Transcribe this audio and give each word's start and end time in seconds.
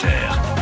Bleu-Auxerre. 0.00 0.59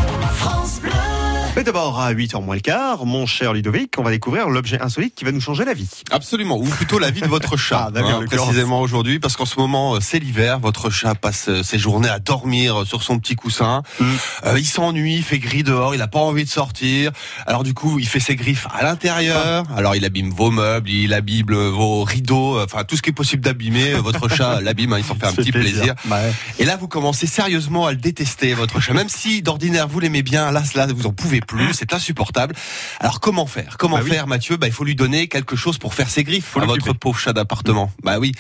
Mais 1.58 1.64
d'abord, 1.64 1.98
à 1.98 2.12
8h 2.12 2.40
moins 2.44 2.54
le 2.54 2.60
quart, 2.60 3.04
mon 3.04 3.26
cher 3.26 3.52
Ludovic, 3.52 3.98
on 3.98 4.04
va 4.04 4.12
découvrir 4.12 4.48
l'objet 4.48 4.80
insolite 4.80 5.16
qui 5.16 5.24
va 5.24 5.32
nous 5.32 5.40
changer 5.40 5.64
la 5.64 5.74
vie. 5.74 5.90
Absolument, 6.12 6.56
ou 6.56 6.62
plutôt 6.62 7.00
la 7.00 7.10
vie 7.10 7.20
de 7.20 7.26
votre 7.26 7.56
chat, 7.56 7.86
Ah, 7.88 7.90
d'accord, 7.90 8.22
hein, 8.22 8.26
précisément 8.26 8.80
aujourd'hui, 8.80 9.18
parce 9.18 9.36
qu'en 9.36 9.44
ce 9.44 9.58
moment 9.58 9.96
euh, 9.96 9.98
c'est 10.00 10.20
l'hiver, 10.20 10.60
votre 10.60 10.88
chat 10.88 11.16
passe 11.16 11.48
euh, 11.48 11.64
ses 11.64 11.76
journées 11.76 12.10
à 12.10 12.20
dormir 12.20 12.86
sur 12.86 13.02
son 13.02 13.18
petit 13.18 13.34
coussin, 13.34 13.82
Mm. 13.98 14.04
Euh, 14.44 14.58
il 14.58 14.66
s'ennuie, 14.66 15.16
il 15.16 15.22
fait 15.22 15.38
gris 15.38 15.62
dehors, 15.62 15.94
il 15.94 15.98
n'a 15.98 16.08
pas 16.08 16.20
envie 16.20 16.44
de 16.44 16.48
sortir, 16.48 17.10
alors 17.46 17.64
du 17.64 17.74
coup 17.74 17.98
il 17.98 18.06
fait 18.06 18.20
ses 18.20 18.36
griffes 18.36 18.66
à 18.72 18.84
l'intérieur, 18.84 19.64
alors 19.76 19.96
il 19.96 20.04
abîme 20.04 20.30
vos 20.30 20.50
meubles, 20.50 20.88
il 20.88 21.12
abîme 21.12 21.46
euh, 21.50 21.70
vos 21.70 22.04
rideaux, 22.04 22.58
euh, 22.58 22.64
enfin 22.64 22.84
tout 22.84 22.96
ce 22.96 23.02
qui 23.02 23.10
est 23.10 23.14
possible 23.14 23.42
d'abîmer, 23.42 23.94
euh, 23.94 24.00
votre 24.00 24.28
chat 24.34 24.60
l'abîme, 24.60 24.92
hein, 24.92 24.98
il 24.98 25.04
s'en 25.04 25.14
fait 25.14 25.26
un 25.26 25.32
petit 25.32 25.52
plaisir. 25.52 25.94
Bah 26.04 26.16
ouais. 26.16 26.32
Et 26.58 26.64
là, 26.64 26.76
vous 26.76 26.88
commencez 26.88 27.26
sérieusement 27.26 27.86
à 27.86 27.92
le 27.92 27.96
détester, 27.96 28.54
votre 28.54 28.80
chat. 28.80 28.92
Même 28.92 29.08
si 29.08 29.42
d'ordinaire 29.42 29.88
vous 29.88 30.00
l'aimez 30.00 30.22
bien, 30.22 30.50
là, 30.52 30.62
là, 30.74 30.86
vous 30.86 31.06
en 31.06 31.12
pouvez 31.12 31.40
plus, 31.48 31.72
c'est 31.74 31.92
insupportable. 31.92 32.54
Alors 33.00 33.18
comment 33.20 33.46
faire? 33.46 33.76
Comment 33.78 33.96
Bah 33.96 34.02
oui. 34.04 34.10
faire, 34.10 34.26
Mathieu? 34.28 34.56
Bah, 34.56 34.66
il 34.68 34.72
faut 34.72 34.84
lui 34.84 34.94
donner 34.94 35.26
quelque 35.28 35.56
chose 35.56 35.78
pour 35.78 35.94
faire 35.94 36.08
ses 36.08 36.22
griffes 36.22 36.56
à 36.56 36.64
votre 36.66 36.92
pauvre 36.92 37.18
chat 37.18 37.32
d'appartement. 37.32 37.90
Bah 38.04 38.18
oui. 38.20 38.32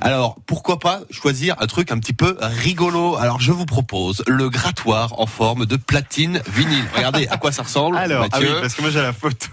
Alors 0.00 0.36
pourquoi 0.46 0.78
pas 0.78 1.00
choisir 1.10 1.54
un 1.60 1.66
truc 1.66 1.90
un 1.92 1.98
petit 1.98 2.12
peu 2.12 2.36
rigolo? 2.40 3.16
Alors 3.16 3.40
je 3.40 3.52
vous 3.52 3.64
propose 3.66 4.22
le 4.26 4.50
grattoir 4.50 5.18
en 5.20 5.26
forme 5.26 5.64
de 5.64 5.76
platine 5.76 6.42
vinyle. 6.52 6.84
Regardez 6.94 7.26
à 7.28 7.36
quoi 7.38 7.52
ça 7.52 7.62
ressemble, 7.62 7.96
Alors, 7.96 8.26
ah 8.32 8.38
oui, 8.38 8.44
Mathieu. 8.46 8.60
parce 8.60 8.74
que 8.74 8.82
moi 8.82 8.90
j'ai 8.90 9.00
la 9.00 9.12
photo. 9.12 9.48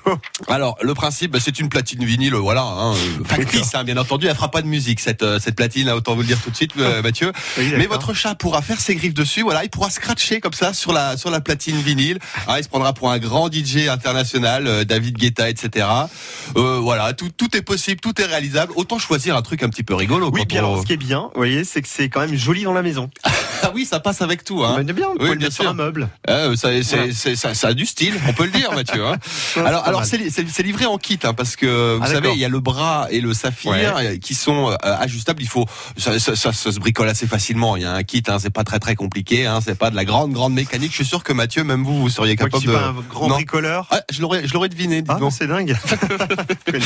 Alors 0.47 0.77
le 0.81 0.93
principe, 0.93 1.31
bah, 1.31 1.39
c'est 1.41 1.59
une 1.59 1.69
platine 1.69 2.03
vinyle, 2.03 2.33
voilà, 2.35 2.63
hein, 2.63 2.93
euh, 2.93 3.23
factice, 3.25 3.75
hein, 3.75 3.83
bien 3.83 3.97
entendu. 3.97 4.27
Elle 4.27 4.35
fera 4.35 4.51
pas 4.51 4.61
de 4.61 4.67
musique 4.67 4.99
cette 4.99 5.23
euh, 5.23 5.39
cette 5.39 5.55
platine, 5.55 5.87
hein, 5.89 5.93
autant 5.93 6.15
vous 6.15 6.21
le 6.21 6.27
dire 6.27 6.41
tout 6.41 6.49
de 6.49 6.55
suite, 6.55 6.71
euh, 6.79 7.01
Mathieu. 7.01 7.31
Oui, 7.57 7.73
Mais 7.77 7.85
votre 7.85 8.13
chat 8.13 8.35
pourra 8.35 8.61
faire 8.61 8.79
ses 8.81 8.95
griffes 8.95 9.13
dessus, 9.13 9.41
voilà, 9.43 9.63
il 9.63 9.69
pourra 9.69 9.89
scratcher 9.89 10.39
comme 10.41 10.53
ça 10.53 10.73
sur 10.73 10.91
la 10.91 11.15
sur 11.17 11.29
la 11.29 11.39
platine 11.41 11.77
vinyle. 11.81 12.19
Ah, 12.47 12.59
il 12.59 12.63
se 12.63 12.69
prendra 12.69 12.93
pour 12.93 13.02
un 13.11 13.19
grand 13.19 13.51
DJ 13.51 13.87
international, 13.89 14.67
euh, 14.67 14.83
David 14.83 15.17
Guetta, 15.17 15.49
etc. 15.49 15.87
Euh, 16.55 16.79
voilà, 16.79 17.13
tout 17.13 17.29
tout 17.35 17.55
est 17.57 17.61
possible, 17.61 17.99
tout 17.99 18.19
est 18.21 18.25
réalisable. 18.25 18.73
Autant 18.75 18.99
choisir 18.99 19.35
un 19.35 19.41
truc 19.41 19.63
un 19.63 19.69
petit 19.69 19.83
peu 19.83 19.93
rigolo. 19.95 20.29
Oui, 20.31 20.43
on- 20.51 20.57
alors, 20.57 20.81
ce 20.81 20.85
qui 20.85 20.93
est 20.93 20.97
bien, 20.97 21.23
vous 21.33 21.39
voyez, 21.39 21.63
c'est 21.63 21.81
que 21.81 21.87
c'est 21.87 22.09
quand 22.09 22.21
même 22.21 22.35
joli 22.35 22.63
dans 22.63 22.73
la 22.73 22.81
maison. 22.83 23.09
Ah 23.73 23.75
oui, 23.75 23.85
ça 23.85 23.99
passe 23.99 24.21
avec 24.21 24.43
tout. 24.43 24.63
Hein. 24.63 24.83
Bien, 24.83 24.93
vous 25.07 25.13
Oui, 25.19 25.29
le 25.29 25.35
bien 25.35 25.47
mettre 25.47 25.53
sur 25.55 25.63
sûr. 25.63 25.71
un 25.71 25.73
meuble. 25.73 26.07
Euh, 26.29 26.55
ça, 26.55 26.69
c'est, 26.83 26.95
Voilà. 26.95 27.13
ça, 27.35 27.53
ça 27.55 27.67
a 27.69 27.73
du 27.73 27.87
style, 27.87 28.13
on 28.27 28.33
peut 28.33 28.45
le 28.45 28.51
dire, 28.51 28.71
Mathieu. 28.73 29.03
Hein. 29.05 29.17
Alors, 29.65 29.87
alors 29.87 30.05
c'est, 30.05 30.17
li- 30.17 30.29
c'est- 30.31 30.45
c'est 30.47 30.61
livré 30.63 30.85
en 30.85 30.97
kit, 30.99 31.17
hein, 31.23 31.33
parce 31.33 31.55
que 31.55 31.95
vous 31.95 32.03
Ah, 32.03 32.07
savez, 32.07 32.29
il 32.33 32.39
y 32.39 32.45
a 32.45 32.49
le 32.49 32.59
bras 32.59 33.07
et 33.09 33.19
le 33.19 33.33
saphir 33.33 33.71
Ouais. 33.71 33.85
euh, 33.85 34.17
qui 34.17 34.35
sont 34.35 34.69
euh, 34.69 34.75
ajustables. 34.83 35.41
Il 35.41 35.47
faut, 35.47 35.65
ça, 35.97 36.19
ça, 36.19 36.35
ça- 36.35 36.53
ça 36.53 36.71
se 36.71 36.79
bricole 36.79 37.07
assez 37.09 37.25
facilement. 37.25 37.75
Il 37.75 37.81
y 37.81 37.85
a 37.85 37.93
un 37.93 38.03
kit, 38.03 38.21
hein, 38.27 38.37
c'est 38.39 38.51
pas 38.53 38.63
très 38.63 38.77
très 38.79 38.93
compliqué. 38.95 39.51
C'est 39.65 39.77
pas 39.77 39.89
de 39.89 39.95
la 39.95 40.05
grande 40.05 40.33
grande 40.33 40.53
mécanique. 40.53 40.91
Je 40.91 40.97
suis 40.97 41.05
sûr 41.05 41.23
que 41.23 41.33
Mathieu, 41.33 41.63
même 41.63 41.83
vous, 41.83 41.99
vous 41.99 42.09
seriez 42.09 42.35
Moi 42.39 42.49
qui 42.49 42.51
capable 42.57 42.61
suis 42.61 42.67
de. 42.71 42.73
pas 42.73 42.87
un 42.89 42.95
grand 43.09 43.27
Non. 43.27 43.35
bricoleur. 43.35 43.87
Ah, 43.89 44.01
je 44.11 44.21
l'aurais, 44.21 44.47
je 44.47 44.53
l'aurais 44.53 44.69
deviné. 44.69 45.03
Ah, 45.07 45.17
c'est 45.31 45.47
dingue. 45.47 45.75
Bien. 46.67 46.79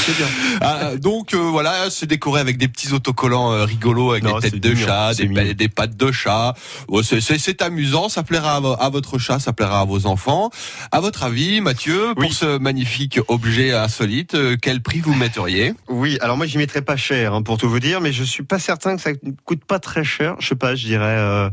Ah, 0.62 0.96
donc 0.96 1.34
euh, 1.34 1.38
voilà, 1.38 1.90
c'est 1.90 2.06
décoré 2.06 2.40
avec 2.42 2.58
des 2.58 2.68
petits 2.68 2.94
autocollants 2.94 3.52
euh, 3.52 3.66
rigolos 3.66 4.12
avec 4.12 4.24
Non, 4.24 4.40
des 4.40 4.52
têtes 4.52 4.60
de 4.62 4.76
chat, 4.76 5.14
des 5.14 5.70
pattes 5.70 5.98
de 5.98 6.12
chat. 6.12 6.54
C'est, 7.04 7.62
amusant, 7.62 8.10
ça 8.10 8.24
plaira 8.24 8.56
à, 8.56 8.60
vo- 8.60 8.76
à 8.80 8.90
votre 8.90 9.18
chat, 9.18 9.40
ça 9.40 9.54
plaira 9.54 9.82
à 9.82 9.86
vos 9.86 10.06
enfants. 10.06 10.50
À 10.92 11.00
votre 11.00 11.24
avis, 11.24 11.62
Mathieu, 11.62 12.14
pour 12.16 12.34
ce 12.34 12.58
magnifique 12.58 13.20
objet 13.28 13.74
insolite, 13.74 14.36
euh, 14.36 14.56
quel 14.62 14.82
prix 14.82 15.00
vous 15.00 15.14
metteriez 15.14 15.74
Oui, 15.90 16.18
alors 16.22 16.38
moi 16.38 16.46
j'y 16.46 16.58
mettrais 16.58 16.82
pas 16.82 16.98
cher 16.98 17.34
hein, 17.34 17.42
pour 17.42 17.58
tout 17.58 17.70
vous 17.70 17.80
dire, 17.80 18.02
mais 18.02 18.12
je 18.12 18.24
suis 18.24 18.44
pas 18.44 18.60
certain 18.60 18.96
que 18.96 19.02
ça 19.02 19.12
ne 19.12 19.32
coûte 19.46 19.64
pas 19.66 19.80
très 19.80 20.04
cher. 20.04 20.36
Je 20.40 20.48
sais 20.48 20.56
pas, 20.56 20.76
je 20.76 20.86
dirais. 20.88 21.04
Euh, 21.18 21.50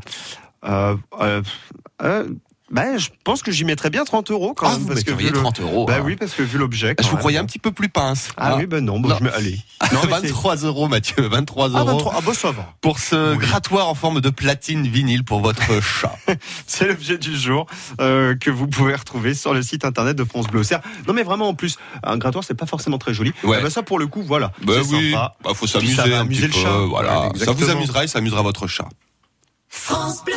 euh, 0.66 0.96
euh, 1.20 1.42
euh, 2.02 2.28
ben, 2.74 2.98
je 2.98 3.08
pense 3.22 3.42
que 3.42 3.52
j'y 3.52 3.64
mettrais 3.64 3.88
bien 3.88 4.04
30 4.04 4.30
euros 4.32 4.52
quand 4.52 4.66
Ah, 4.66 4.72
même. 4.72 4.80
vous 4.80 4.88
parce 4.88 5.04
que 5.04 5.12
vu 5.12 5.26
le- 5.30 5.32
30 5.32 5.60
euros. 5.60 5.84
Bah 5.86 5.94
hein. 5.98 6.02
oui, 6.04 6.16
parce 6.16 6.32
que 6.32 6.42
vu 6.42 6.58
l'objet. 6.58 6.96
Je 7.00 7.06
vous 7.08 7.16
croyais 7.16 7.38
un 7.38 7.44
petit 7.44 7.60
peu 7.60 7.70
plus 7.70 7.88
pince. 7.88 8.28
Ah 8.36 8.52
hein. 8.52 8.56
oui, 8.58 8.66
ben 8.66 8.84
non, 8.84 8.98
Non. 8.98 9.16
je 9.16 9.22
me... 9.24 9.32
allez. 9.34 9.58
Non, 9.92 10.00
mais 10.04 10.12
c'est- 10.20 10.26
23 10.28 10.56
euros, 10.64 10.88
Mathieu, 10.88 11.28
23 11.28 11.66
Ah, 11.76 11.78
euros 11.80 11.86
23, 11.92 12.14
ah 12.16 12.20
bah 12.20 12.34
ça 12.34 12.50
va. 12.50 12.74
pour 12.80 12.98
ce 12.98 13.32
Oui. 13.32 13.38
grattoir 13.38 13.88
en 13.88 13.94
forme 13.94 14.20
de 14.20 14.28
platine 14.30 14.86
vinyle 14.88 15.24
pour 15.24 15.40
votre 15.40 15.62
chat. 15.80 16.16
C'est 16.66 16.88
l'objet 16.88 17.16
du 17.16 17.36
jour 17.36 17.66
euh, 18.00 18.34
que 18.34 18.50
vous 18.50 18.66
pouvez 18.66 18.94
retrouver 18.96 19.34
sur 19.34 19.54
le 19.54 19.62
site 19.62 19.84
internet 19.84 20.16
de 20.16 20.24
France 20.24 20.48
Bleu 20.48 20.60
Auxerre. 20.60 20.80
Non 21.06 21.14
mais 21.14 21.22
vraiment 21.22 21.48
en 21.48 21.54
plus, 21.54 21.76
un 22.02 22.16
grattoir 22.18 22.42
c'est 22.42 22.54
pas 22.54 22.66
forcément 22.66 22.98
très 22.98 23.14
joli. 23.14 23.32
Ouais. 23.44 23.58
Ah 23.60 23.62
bah 23.62 23.70
ça 23.70 23.82
pour 23.84 23.98
le 24.00 24.06
coup, 24.08 24.22
voilà. 24.22 24.50
C'est 24.66 24.80
oui, 24.92 25.12
sympa. 25.12 25.36
bah, 25.44 25.50
faut 25.54 25.66
s'amuser 25.68 25.94
ça 25.94 26.08
va 26.08 26.16
un 26.18 26.20
amuser 26.22 26.48
petit 26.48 26.58
le 26.58 26.62
peu. 26.64 26.68
chat. 26.68 26.86
Voilà, 26.88 27.28
Ouais, 27.28 27.38
ça 27.44 27.52
vous 27.52 27.70
amusera 27.70 28.02
et 28.04 28.08
ça 28.08 28.18
amusera 28.18 28.42
votre 28.42 28.66
chat. 28.66 28.88
France 29.68 30.24
Bleu. 30.24 30.34